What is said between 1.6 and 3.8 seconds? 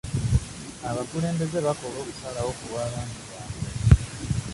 bakola okusalawo ku lw'abantu baabwe.